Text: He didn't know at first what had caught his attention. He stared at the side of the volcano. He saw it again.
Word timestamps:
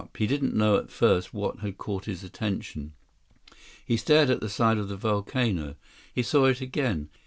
He 0.17 0.25
didn't 0.25 0.55
know 0.55 0.77
at 0.77 0.89
first 0.89 1.31
what 1.31 1.59
had 1.59 1.77
caught 1.77 2.05
his 2.05 2.23
attention. 2.23 2.93
He 3.85 3.97
stared 3.97 4.31
at 4.31 4.39
the 4.41 4.49
side 4.49 4.79
of 4.79 4.87
the 4.89 4.97
volcano. 4.97 5.75
He 6.11 6.23
saw 6.23 6.45
it 6.45 6.59
again. 6.59 7.09